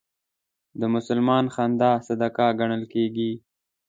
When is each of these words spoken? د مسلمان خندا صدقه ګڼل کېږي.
د 0.79 0.81
مسلمان 0.95 1.45
خندا 1.55 1.91
صدقه 2.07 2.45
ګڼل 2.59 2.83
کېږي. 2.93 3.31